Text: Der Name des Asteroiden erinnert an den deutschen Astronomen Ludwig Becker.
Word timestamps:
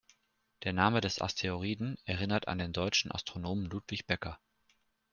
Der 0.63 0.73
Name 0.73 0.99
des 0.99 1.21
Asteroiden 1.21 1.95
erinnert 2.05 2.47
an 2.47 2.57
den 2.57 2.73
deutschen 2.73 3.11
Astronomen 3.11 3.67
Ludwig 3.67 4.07
Becker. 4.07 4.39